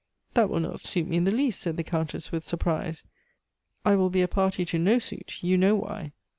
"That 0.33 0.49
will 0.49 0.59
not 0.61 0.81
suit 0.81 1.07
me 1.07 1.17
in 1.17 1.25
the 1.25 1.31
least," 1.31 1.61
said 1.61 1.77
the 1.77 1.83
Countess 1.83 2.31
with 2.31 2.43
surprise. 2.43 3.03
"I 3.85 3.95
will 3.95 4.09
be 4.09 4.23
a 4.23 4.27
party 4.27 4.65
to 4.65 4.79
no 4.79 4.97
suit; 4.97 5.43
you 5.43 5.59
know 5.59 5.75
why." 5.75 6.13